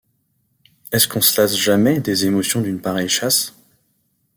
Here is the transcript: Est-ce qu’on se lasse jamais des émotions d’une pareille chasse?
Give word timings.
Est-ce 0.91 1.07
qu’on 1.07 1.21
se 1.21 1.39
lasse 1.39 1.55
jamais 1.55 1.99
des 1.99 2.25
émotions 2.25 2.61
d’une 2.61 2.81
pareille 2.81 3.07
chasse? 3.07 3.53